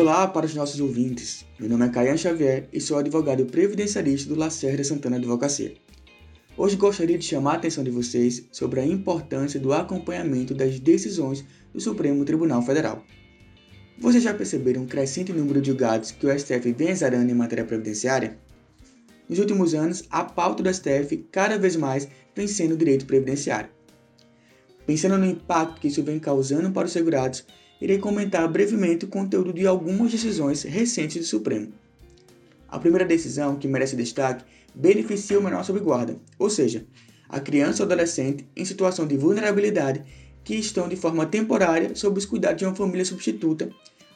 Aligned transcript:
Olá 0.00 0.26
para 0.26 0.46
os 0.46 0.54
nossos 0.54 0.80
ouvintes. 0.80 1.44
Meu 1.58 1.68
nome 1.68 1.84
é 1.84 1.90
Caian 1.90 2.16
Xavier 2.16 2.66
e 2.72 2.80
sou 2.80 2.96
advogado 2.96 3.44
previdenciarista 3.44 4.30
do 4.30 4.34
Lacerda 4.34 4.82
Santana 4.82 5.18
Advocacia. 5.18 5.74
Hoje 6.56 6.74
gostaria 6.76 7.18
de 7.18 7.24
chamar 7.26 7.52
a 7.52 7.56
atenção 7.56 7.84
de 7.84 7.90
vocês 7.90 8.46
sobre 8.50 8.80
a 8.80 8.86
importância 8.86 9.60
do 9.60 9.74
acompanhamento 9.74 10.54
das 10.54 10.80
decisões 10.80 11.44
do 11.70 11.82
Supremo 11.82 12.24
Tribunal 12.24 12.62
Federal. 12.62 13.04
Vocês 13.98 14.22
já 14.22 14.32
perceberam 14.32 14.84
um 14.84 14.86
crescente 14.86 15.34
número 15.34 15.60
de 15.60 15.68
julgados 15.68 16.12
que 16.12 16.26
o 16.26 16.30
STF 16.30 16.72
vem 16.72 16.88
exarando 16.88 17.30
em 17.30 17.34
matéria 17.34 17.66
previdenciária? 17.66 18.38
Nos 19.28 19.38
últimos 19.38 19.74
anos, 19.74 20.04
a 20.08 20.24
pauta 20.24 20.62
do 20.62 20.72
STF 20.72 21.14
cada 21.30 21.58
vez 21.58 21.76
mais 21.76 22.08
vem 22.34 22.46
sendo 22.46 22.72
o 22.72 22.78
direito 22.78 23.04
previdenciário. 23.04 23.68
Pensando 24.86 25.18
no 25.18 25.26
impacto 25.26 25.78
que 25.78 25.88
isso 25.88 26.02
vem 26.02 26.18
causando 26.18 26.70
para 26.70 26.86
os 26.86 26.92
segurados, 26.92 27.44
irei 27.80 27.98
comentar 27.98 28.46
brevemente 28.48 29.04
o 29.04 29.08
conteúdo 29.08 29.52
de 29.52 29.66
algumas 29.66 30.12
decisões 30.12 30.62
recentes 30.62 31.16
do 31.16 31.24
Supremo. 31.24 31.72
A 32.68 32.78
primeira 32.78 33.04
decisão, 33.04 33.56
que 33.56 33.66
merece 33.66 33.96
destaque, 33.96 34.44
beneficia 34.74 35.38
o 35.38 35.42
menor 35.42 35.64
sob 35.64 35.80
guarda, 35.80 36.16
ou 36.38 36.48
seja, 36.48 36.84
a 37.28 37.40
criança 37.40 37.82
ou 37.82 37.86
adolescente 37.86 38.46
em 38.56 38.64
situação 38.64 39.06
de 39.06 39.16
vulnerabilidade 39.16 40.04
que 40.44 40.54
estão 40.54 40.88
de 40.88 40.96
forma 40.96 41.26
temporária 41.26 41.94
sob 41.94 42.18
os 42.18 42.26
cuidados 42.26 42.58
de 42.58 42.64
uma 42.64 42.74
família 42.74 43.04
substituta 43.04 43.70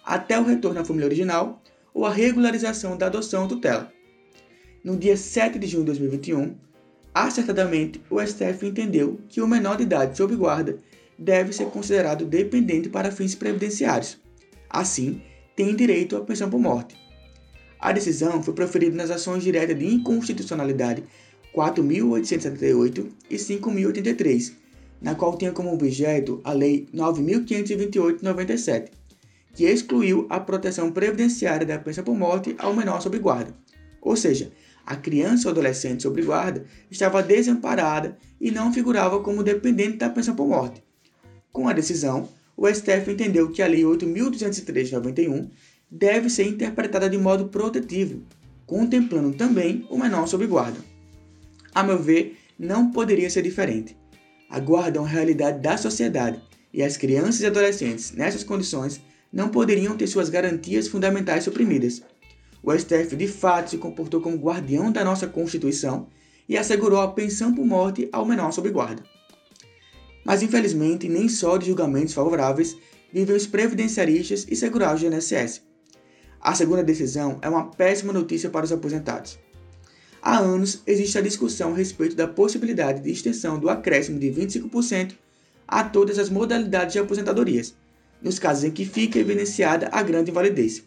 até 0.05 0.39
o 0.39 0.45
retorno 0.45 0.81
à 0.81 0.85
família 0.85 1.07
original 1.07 1.63
ou 1.93 2.05
a 2.05 2.13
regularização 2.13 2.97
da 2.97 3.07
adoção 3.07 3.43
ou 3.43 3.49
tutela. 3.49 3.93
No 4.83 4.97
dia 4.97 5.17
7 5.17 5.59
de 5.59 5.67
junho 5.67 5.85
de 5.85 5.93
2021, 5.93 6.55
acertadamente 7.15 8.01
o 8.11 8.21
STF 8.21 8.67
entendeu 8.67 9.19
que 9.29 9.41
o 9.41 9.47
menor 9.47 9.77
de 9.77 9.85
idade 9.85 10.17
sob 10.17 10.35
guarda 10.37 10.79
deve 11.19 11.53
ser 11.53 11.67
considerado 11.67 12.25
dependente 12.25 12.89
para 12.89 13.11
fins 13.11 13.35
previdenciários. 13.35 14.19
Assim, 14.69 15.23
tem 15.55 15.75
direito 15.75 16.17
à 16.17 16.21
pensão 16.21 16.51
por 16.51 16.59
morte. 16.59 16.97
A 17.79 17.93
decisão 17.93 18.43
foi 18.43 18.55
proferida 18.55 18.97
nas 18.97 19.11
ações 19.11 19.43
diretas 19.43 19.79
de 19.79 19.87
inconstitucionalidade 19.87 21.05
4.878 21.55 23.07
e 23.31 23.37
5.083, 23.37 24.53
na 25.01 25.15
qual 25.15 25.37
tinha 25.37 25.53
como 25.53 25.73
objeto 25.73 26.41
a 26.43 26.53
Lei 26.53 26.89
9.528-97, 26.93 28.89
que 29.55 29.65
excluiu 29.65 30.27
a 30.29 30.41
proteção 30.41 30.91
previdenciária 30.91 31.67
da 31.67 31.79
pensão 31.79 32.03
por 32.03 32.17
morte 32.17 32.55
ao 32.59 32.75
menor 32.75 33.01
sob 33.01 33.19
guarda. 33.19 33.55
Ou 34.01 34.17
seja, 34.17 34.51
a 34.85 34.97
criança 34.97 35.49
ou 35.49 35.53
adolescente 35.53 36.03
sob 36.03 36.21
guarda 36.23 36.65
estava 36.91 37.23
desamparada 37.23 38.19
e 38.41 38.51
não 38.51 38.73
figurava 38.73 39.21
como 39.21 39.43
dependente 39.43 39.99
da 39.99 40.11
pensão 40.11 40.35
por 40.35 40.49
morte. 40.49 40.83
Com 41.55 41.69
a 41.69 41.73
decisão, 41.73 42.29
o 42.57 42.67
STF 42.67 43.13
entendeu 43.13 43.49
que 43.49 43.63
a 43.63 43.69
Lei 43.69 43.83
8.203 43.83 44.87
de 44.87 44.93
91 44.93 45.49
deve 45.89 46.29
ser 46.29 46.49
interpretada 46.49 47.09
de 47.09 47.17
modo 47.17 47.47
protetivo, 47.47 48.25
contemplando 48.67 49.33
também 49.37 49.87
o 49.89 49.97
menor 49.97 50.27
sob 50.27 50.45
guarda. 50.49 50.81
A 51.73 51.85
meu 51.85 51.97
ver, 51.97 52.37
não 52.59 52.91
poderia 52.91 53.31
ser 53.31 53.43
diferente. 53.43 53.97
A 54.51 54.59
guarda 54.59 54.99
é 54.99 55.01
uma 55.01 55.09
realidade 55.09 55.61
da 55.61 55.77
sociedade 55.77 56.43
e 56.73 56.83
as 56.83 56.97
crianças 56.97 57.41
e 57.41 57.47
adolescentes 57.47 58.11
nessas 58.11 58.43
condições 58.43 59.01
não 59.33 59.49
poderiam 59.49 59.97
ter 59.97 60.09
suas 60.09 60.29
garantias 60.29 60.89
fundamentais 60.89 61.45
suprimidas. 61.45 62.03
O 62.65 62.77
STF 62.77 63.15
de 63.15 63.29
fato 63.29 63.71
se 63.71 63.79
comportou 63.79 64.21
como 64.21 64.37
guardião 64.39 64.91
da 64.91 65.05
nossa 65.05 65.29
Constituição 65.29 66.09
e 66.49 66.59
assegurou 66.59 67.01
a 67.01 67.13
pensão 67.13 67.55
por 67.55 67.65
morte 67.65 68.09
ao 68.11 68.27
menor 68.27 68.53
sob 68.53 68.69
guarda. 68.71 69.05
Mas 70.25 70.43
infelizmente, 70.43 71.09
nem 71.09 71.29
só 71.29 71.57
de 71.57 71.67
julgamentos 71.67 72.15
favoráveis 72.15 72.77
vivem 73.13 73.37
os 73.37 73.47
previdenciaristas 73.47 74.47
e 74.51 74.57
segurados 74.57 75.03
do 75.03 75.07
INSS. 75.07 75.63
A 76.41 76.55
segunda 76.55 76.83
decisão 76.83 77.39
é 77.43 77.49
uma 77.49 77.71
péssima 77.71 78.13
notícia 78.13 78.51
para 78.51 78.65
os 78.65 78.73
aposentados. 78.73 79.39
Há 80.21 80.39
anos 80.39 80.83
existe 80.87 81.19
a 81.19 81.23
discussão 81.23 81.73
a 81.73 81.77
respeito 81.77 82.17
da 82.17 82.27
possibilidade 82.27 83.03
de 83.03 83.11
extensão 83.11 83.59
do 83.59 83.69
acréscimo 83.69 84.19
de 84.19 84.31
25% 84.31 85.13
a 85.69 85.85
todas 85.85 86.19
as 86.19 86.31
modalidades 86.31 86.95
de 86.95 86.99
aposentadorias, 86.99 87.75
nos 88.23 88.39
casos 88.39 88.65
em 88.65 88.71
que 88.71 88.87
fica 88.87 89.19
evidenciada 89.19 89.89
a 89.93 90.03
grande 90.03 90.31
invalidez. 90.31 90.83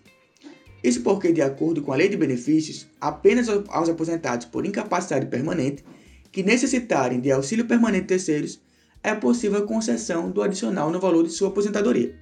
Isso 0.84 1.02
porque, 1.02 1.32
de 1.32 1.42
acordo 1.42 1.82
com 1.82 1.92
a 1.94 1.96
Lei 1.96 2.10
de 2.10 2.18
Benefícios, 2.18 2.88
apenas 3.00 3.48
aos 3.50 3.90
aposentados 3.90 4.46
por 4.46 4.66
incapacidade 4.66 5.28
permanente 5.28 5.84
que 6.32 6.44
necessitarem 6.44 7.20
de 7.20 7.32
auxílio 7.32 7.66
permanente 7.66 8.08
terceiros 8.08 8.60
é 9.08 9.16
possível 9.16 9.60
a 9.60 9.66
concessão 9.66 10.30
do 10.30 10.42
adicional 10.42 10.92
no 10.92 11.00
valor 11.00 11.24
de 11.24 11.32
sua 11.32 11.48
aposentadoria. 11.48 12.14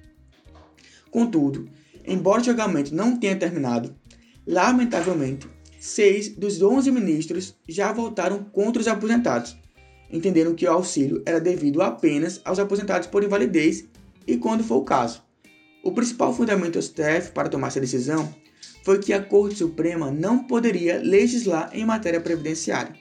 Contudo, 1.10 1.68
embora 2.06 2.40
o 2.40 2.44
julgamento 2.44 2.94
não 2.94 3.18
tenha 3.18 3.34
terminado, 3.34 3.92
lamentavelmente, 4.46 5.48
seis 5.80 6.28
dos 6.28 6.62
11 6.62 6.92
ministros 6.92 7.56
já 7.68 7.92
votaram 7.92 8.44
contra 8.44 8.80
os 8.80 8.86
aposentados, 8.86 9.56
entendendo 10.12 10.54
que 10.54 10.64
o 10.64 10.70
auxílio 10.70 11.22
era 11.26 11.40
devido 11.40 11.82
apenas 11.82 12.40
aos 12.44 12.60
aposentados 12.60 13.08
por 13.08 13.24
invalidez 13.24 13.84
e 14.24 14.36
quando 14.36 14.62
for 14.62 14.76
o 14.76 14.84
caso. 14.84 15.24
O 15.82 15.90
principal 15.90 16.32
fundamento 16.32 16.74
do 16.74 16.82
STF 16.82 17.32
para 17.34 17.48
tomar 17.48 17.66
essa 17.66 17.80
decisão 17.80 18.32
foi 18.84 19.00
que 19.00 19.12
a 19.12 19.20
Corte 19.20 19.56
Suprema 19.56 20.12
não 20.12 20.44
poderia 20.44 21.00
legislar 21.02 21.68
em 21.72 21.84
matéria 21.84 22.20
previdenciária. 22.20 22.94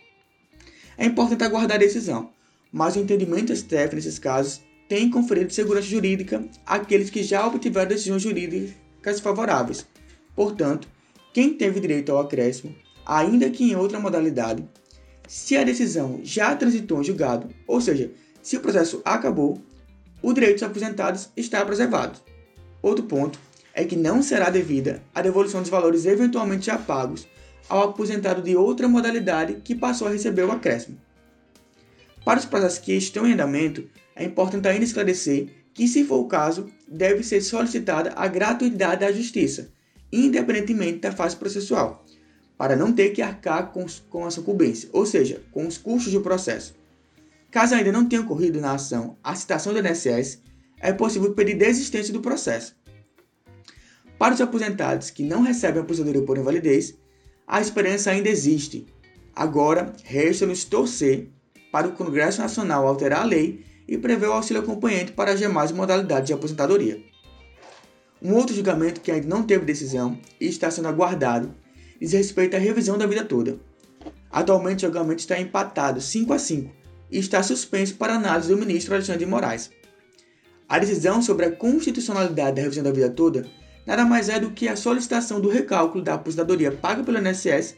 É 0.97 1.06
importante 1.06 1.44
aguardar 1.44 1.78
a 1.78 1.79
decisão, 1.79 2.34
mas 2.75 2.97
o 2.97 3.00
entendimento 3.00 3.53
do 3.53 3.56
STF 3.56 3.96
nesses 3.96 4.19
casos 4.19 4.62
tem 4.90 5.09
conferido 5.09 5.53
segurança 5.53 5.88
jurídica 5.88 6.44
àqueles 6.66 7.09
que 7.09 7.24
já 7.24 7.47
obtiveram 7.47 7.88
decisões 7.88 8.22
jurídicas 8.22 9.22
favoráveis. 9.22 9.88
Portanto, 10.36 10.86
quem 11.34 11.53
teve 11.53 11.80
direito 11.80 12.12
ao 12.12 12.19
acréscimo, 12.19 12.75
ainda 13.06 13.50
que 13.50 13.63
em 13.63 13.78
outra 13.78 13.97
modalidade, 13.97 14.68
se 15.25 15.56
a 15.56 15.63
decisão 15.63 16.19
já 16.22 16.53
transitou 16.53 17.00
em 17.00 17.06
julgado, 17.06 17.47
ou 17.66 17.80
seja, 17.80 18.12
se 18.41 18.58
o 18.58 18.59
processo 18.59 19.02
acabou, 19.06 19.57
o 20.22 20.34
direito 20.34 20.56
dos 20.56 20.63
aposentados 20.63 21.30
está 21.38 21.63
preservado. 21.66 22.19
Outro 22.81 23.06
ponto 23.06 23.40
é 23.74 23.86
que 23.86 23.96
não 23.96 24.22
será 24.22 24.50
devida 24.50 25.02
a 25.16 25.22
devolução 25.22 25.62
dos 25.62 25.69
valores 25.69 26.06
eventualmente 26.06 26.66
já 26.66 26.78
pagos 26.78 27.25
ao 27.69 27.84
aposentado 27.84 28.42
de 28.42 28.53
outra 28.53 28.90
modalidade 28.90 29.62
que 29.63 29.75
passou 29.75 30.09
a 30.09 30.12
receber 30.12 30.44
o 30.44 30.52
acréscimo. 30.52 31.05
Para 32.25 32.40
os 32.40 32.46
processos 32.46 32.80
que 32.80 32.94
estão 32.94 33.28
em 33.28 33.34
andamento, 33.34 33.88
é 34.16 34.24
importante 34.24 34.68
ainda 34.68 34.84
esclarecer 34.84 35.47
que, 35.75 35.88
se 35.88 36.03
for 36.03 36.22
o 36.22 36.28
caso, 36.28 36.68
deve 36.88 37.22
ser 37.22 37.40
solicitada 37.40 38.13
a 38.16 38.28
gratuidade 38.28 39.02
da 39.02 39.12
Justiça, 39.12 39.69
independentemente 40.12 41.00
da 41.00 41.12
fase 41.12 41.36
processual, 41.36 42.03
para 42.58 42.75
não 42.75 42.91
ter 42.91 43.12
que 43.12 43.22
arcar 43.22 43.72
com, 43.72 43.86
com 44.09 44.25
a 44.25 44.31
sucumbência, 44.31 44.90
ou 44.91 45.06
seja, 45.06 45.44
com 45.52 45.68
os 45.68 45.78
custos 45.78 46.13
do 46.13 46.22
processo. 46.22 46.74
Caso 47.52 47.75
ainda 47.75 47.91
não 47.91 48.09
tenha 48.09 48.24
ocorrido 48.24 48.59
na 48.59 48.74
ação 48.74 49.18
a 49.24 49.36
citação 49.36 49.72
do 49.72 49.80
INSS, 49.80 50.42
é 50.80 50.92
possível 50.92 51.31
pedir 51.34 51.53
desistência 51.53 52.12
do 52.12 52.22
processo. 52.22 52.75
Para 54.18 54.34
os 54.34 54.42
aposentados 54.42 55.12
que 55.12 55.22
não 55.22 55.44
recebem 55.44 55.81
aposentadoria 55.81 56.25
por 56.25 56.40
invalidez, 56.40 56.97
a 57.46 57.62
esperança 57.62 58.09
ainda 58.09 58.30
existe. 58.30 58.88
Agora, 59.36 59.94
resta-nos 60.03 60.63
torcer 60.63 61.30
para 61.75 61.90
o 61.90 61.91
Congresso 61.91 62.41
Nacional 62.41 62.88
alterar 62.88 63.24
a 63.24 63.25
lei 63.25 63.66
e 63.86 63.97
prever 63.97 64.28
o 64.28 64.31
auxílio 64.31 64.62
acompanhante 64.62 65.12
para 65.12 65.34
as 65.34 65.40
demais 65.40 65.74
modalidades 65.74 66.28
de 66.28 66.34
aposentadoria. 66.34 67.03
Um 68.22 68.34
outro 68.34 68.56
julgamento 68.56 69.02
que 69.02 69.12
ainda 69.12 69.28
não 69.28 69.44
teve 69.44 69.66
decisão 69.66 70.18
e 70.40 70.47
está 70.47 70.72
sendo 70.72 70.88
aguardado 70.88 71.53
diz 72.00 72.13
respeito 72.13 72.56
à 72.56 72.59
revisão 72.59 72.97
da 72.97 73.06
vida 73.06 73.25
toda. 73.25 73.59
Atualmente 74.31 74.86
o 74.86 74.88
julgamento 74.88 75.19
está 75.19 75.38
empatado 75.38 76.00
5 76.00 76.31
a 76.31 76.40
5 76.40 76.72
e 77.12 77.19
está 77.19 77.44
suspenso 77.44 77.96
para 77.96 78.16
análise 78.16 78.47
do 78.47 78.57
ministro 78.57 78.94
Alexandre 78.94 79.25
de 79.25 79.30
Moraes. 79.30 79.69
A 80.69 80.80
decisão 80.80 81.22
sobre 81.22 81.45
a 81.45 81.51
constitucionalidade 81.51 82.56
da 82.56 82.62
revisão 82.62 82.86
da 82.86 82.92
vida 82.94 83.10
toda 83.10 83.45
nada 83.86 84.06
mais 84.06 84.30
é 84.30 84.39
do 84.39 84.51
que 84.51 84.69
a 84.69 84.77
solicitação 84.77 85.42
do 85.42 85.50
recálculo 85.50 86.01
da 86.01 86.13
aposentadoria 86.13 86.72
paga 86.72 87.04
pelo 87.04 87.18
INSS 87.18 87.75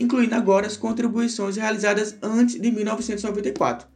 incluindo 0.00 0.34
agora 0.34 0.66
as 0.66 0.78
contribuições 0.78 1.56
realizadas 1.56 2.16
antes 2.22 2.58
de 2.58 2.70
1994. 2.70 3.86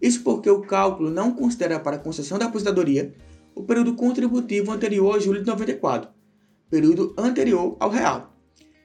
Isso 0.00 0.22
porque 0.22 0.50
o 0.50 0.60
cálculo 0.60 1.10
não 1.10 1.32
considera 1.32 1.80
para 1.80 1.96
a 1.96 1.98
concessão 1.98 2.38
da 2.38 2.44
aposentadoria 2.44 3.14
o 3.54 3.62
período 3.62 3.94
contributivo 3.94 4.70
anterior 4.70 5.16
a 5.16 5.18
julho 5.18 5.40
de 5.40 5.46
94, 5.46 6.10
período 6.68 7.14
anterior 7.16 7.74
ao 7.80 7.88
real. 7.88 8.36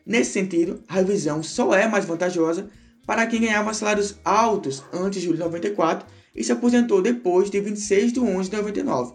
Nesse 0.05 0.31
sentido, 0.31 0.81
a 0.87 0.93
revisão 0.93 1.43
só 1.43 1.73
é 1.73 1.89
mais 1.89 2.05
vantajosa 2.05 2.69
para 3.05 3.27
quem 3.27 3.41
ganhava 3.41 3.73
salários 3.73 4.15
altos 4.23 4.81
antes 4.93 5.19
de 5.19 5.25
julho 5.25 5.37
de 5.37 5.43
94 5.43 6.07
e 6.33 6.41
se 6.41 6.53
aposentou 6.53 7.01
depois 7.01 7.49
de 7.49 7.59
26 7.59 8.13
de 8.13 8.19
11 8.21 8.49
de 8.49 8.55
99, 8.55 9.13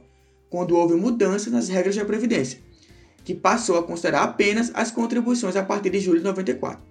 quando 0.51 0.77
houve 0.77 0.95
mudança 0.95 1.49
nas 1.49 1.69
regras 1.69 1.97
da 1.97 2.05
Previdência, 2.05 2.61
que 3.25 3.35
passou 3.35 3.79
a 3.79 3.83
considerar 3.83 4.25
apenas 4.25 4.71
as 4.75 4.91
contribuições 4.91 5.57
a 5.57 5.63
partir 5.63 5.89
de 5.89 6.01
julho 6.01 6.19
de 6.19 6.25
94. 6.25 6.90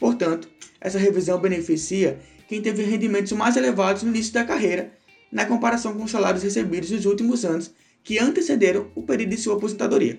Portanto, 0.00 0.48
essa 0.80 0.98
revisão 0.98 1.38
beneficia 1.38 2.18
quem 2.48 2.60
teve 2.60 2.82
rendimentos 2.82 3.30
mais 3.32 3.56
elevados 3.56 4.02
no 4.02 4.08
início 4.08 4.32
da 4.32 4.44
carreira, 4.44 4.92
na 5.30 5.46
comparação 5.46 5.94
com 5.94 6.02
os 6.02 6.10
salários 6.10 6.42
recebidos 6.42 6.90
nos 6.90 7.06
últimos 7.06 7.44
anos 7.44 7.72
que 8.02 8.18
antecederam 8.18 8.90
o 8.96 9.02
período 9.02 9.30
de 9.30 9.36
sua 9.36 9.56
aposentadoria. 9.56 10.18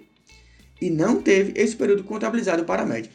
e 0.81 0.89
não 0.89 1.21
teve 1.21 1.53
esse 1.55 1.75
período 1.75 2.03
contabilizado 2.03 2.63
para 2.63 2.81
a 2.81 2.85
média. 2.85 3.11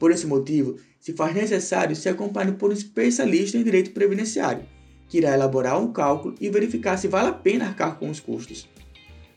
Por 0.00 0.10
esse 0.10 0.26
motivo, 0.26 0.78
se 0.98 1.12
faz 1.12 1.32
necessário 1.32 1.94
ser 1.94 2.08
acompanhado 2.08 2.56
por 2.56 2.70
um 2.70 2.72
especialista 2.72 3.56
em 3.56 3.62
direito 3.62 3.92
previdenciário, 3.92 4.64
que 5.08 5.18
irá 5.18 5.32
elaborar 5.32 5.80
um 5.80 5.92
cálculo 5.92 6.34
e 6.40 6.50
verificar 6.50 6.96
se 6.96 7.06
vale 7.06 7.28
a 7.28 7.32
pena 7.32 7.66
arcar 7.66 7.98
com 8.00 8.10
os 8.10 8.18
custos. 8.18 8.68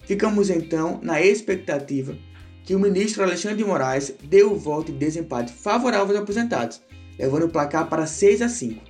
Ficamos 0.06 0.50
então 0.50 1.00
na 1.04 1.22
expectativa 1.22 2.18
que 2.64 2.76
o 2.76 2.80
ministro 2.80 3.24
Alexandre 3.24 3.58
de 3.58 3.66
Moraes 3.66 4.14
dê 4.24 4.44
o 4.44 4.56
voto 4.56 4.92
de 4.92 4.98
desempate 4.98 5.52
favorável 5.52 6.16
aos 6.16 6.24
aposentados, 6.24 6.82
levando 7.18 7.46
o 7.46 7.50
placar 7.50 7.88
para 7.90 8.06
6 8.06 8.42
a 8.42 8.50
5, 8.50 8.82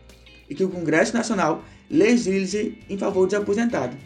e 0.50 0.56
que 0.56 0.64
o 0.64 0.70
Congresso 0.70 1.14
Nacional 1.14 1.64
legisle 1.90 2.80
em 2.90 2.98
favor 2.98 3.26
dos 3.26 3.36
aposentados, 3.36 3.98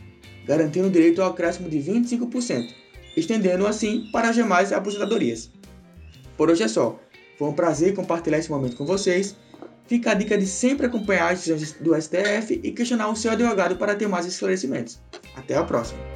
garantindo 0.45 0.87
o 0.87 0.91
direito 0.91 1.21
ao 1.21 1.31
acréscimo 1.31 1.69
de 1.69 1.77
25%, 1.79 2.67
estendendo 3.15 3.65
assim 3.65 4.09
para 4.11 4.29
as 4.29 4.35
demais 4.35 4.71
aposentadorias. 4.71 5.51
Por 6.37 6.49
hoje 6.49 6.63
é 6.63 6.67
só. 6.67 6.99
Foi 7.37 7.49
um 7.49 7.53
prazer 7.53 7.93
compartilhar 7.93 8.37
esse 8.37 8.49
momento 8.49 8.75
com 8.75 8.85
vocês. 8.85 9.35
Fica 9.87 10.11
a 10.11 10.13
dica 10.13 10.37
de 10.37 10.47
sempre 10.47 10.87
acompanhar 10.87 11.31
as 11.31 11.39
decisões 11.39 11.73
do 11.73 11.99
STF 11.99 12.59
e 12.63 12.71
questionar 12.71 13.09
o 13.09 13.15
seu 13.15 13.31
advogado 13.31 13.75
para 13.75 13.95
ter 13.95 14.07
mais 14.07 14.25
esclarecimentos. 14.25 14.99
Até 15.35 15.55
a 15.55 15.63
próxima! 15.63 16.14